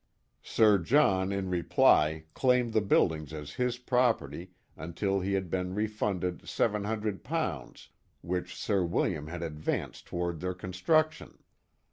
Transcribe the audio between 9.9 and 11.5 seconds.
toward their construction.